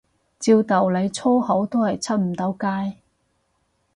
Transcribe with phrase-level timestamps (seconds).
[0.39, 2.97] 照道理粗口都係出唔到街